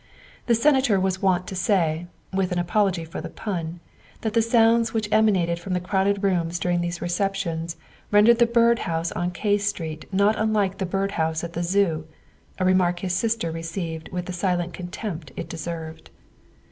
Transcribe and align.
The 0.47 0.55
Senator 0.55 0.99
was 0.99 1.21
wont 1.21 1.45
to 1.45 1.53
say 1.55 2.07
(with 2.33 2.51
an 2.51 2.57
apology 2.57 3.05
for 3.05 3.21
the 3.21 3.29
pun) 3.29 3.81
that 4.21 4.33
the 4.33 4.41
sounds 4.41 4.95
which 4.95 5.07
emanated 5.11 5.59
from 5.59 5.73
the 5.73 5.79
crowded 5.79 6.23
rooms 6.23 6.57
during 6.57 6.81
these 6.81 6.97
recep 6.97 7.35
tions 7.35 7.75
rendered 8.09 8.39
the 8.39 8.47
Byrd 8.47 8.79
house 8.89 9.11
on 9.11 9.29
K 9.29 9.59
Street 9.59 10.11
not 10.11 10.39
unlike 10.39 10.79
the 10.79 10.87
bird 10.87 11.11
house 11.11 11.43
at 11.43 11.53
the 11.53 11.61
Zoo, 11.61 12.07
a 12.57 12.65
remark 12.65 13.01
his 13.01 13.13
sister 13.13 13.51
received 13.51 14.09
with 14.11 14.25
the 14.25 14.33
silent 14.33 14.73
contempt 14.73 15.33
it 15.37 15.47
deserved. 15.47 16.09